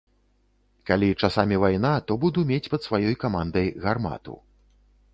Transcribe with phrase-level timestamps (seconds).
[0.89, 4.33] Калі часамі вайна, то буду мець пад сваёй камандай гармату.